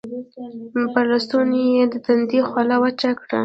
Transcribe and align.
پۀ 0.93 1.01
لستوڼي 1.09 1.63
يې 1.75 1.83
د 1.91 1.95
تندي 2.05 2.39
خوله 2.49 2.75
وچه 2.83 3.11
کړه 3.19 3.39